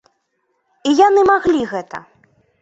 [0.91, 2.03] І яны маглі гэта!